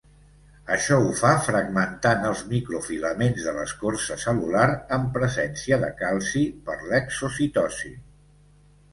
Això 0.75 0.95
ho 1.07 1.09
fa 1.17 1.31
fragmentant 1.47 2.23
els 2.29 2.39
microfilaments 2.53 3.43
de 3.49 3.53
l'escorça 3.57 4.17
cel·lular, 4.23 4.63
en 4.97 5.05
presència 5.19 5.79
de 5.83 5.91
calci, 5.99 6.43
per 6.71 6.79
l'exocitosi. 6.95 7.93